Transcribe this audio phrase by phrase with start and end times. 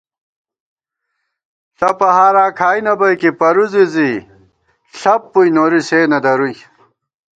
[1.77, 4.09] ݪپہ ہاراں کھائی نہ بئیکے پرُوزی زی
[4.99, 6.55] ݪپ بُوئی نوری سے نہ درُوئی